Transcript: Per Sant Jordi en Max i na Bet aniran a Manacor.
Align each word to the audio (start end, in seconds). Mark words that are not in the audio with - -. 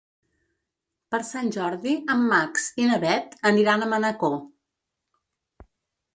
Per 1.15 1.19
Sant 1.27 1.51
Jordi 1.55 1.93
en 2.13 2.23
Max 2.31 2.65
i 2.85 2.89
na 2.93 2.99
Bet 3.05 3.37
aniran 3.53 3.85
a 3.85 3.91
Manacor. 3.93 4.35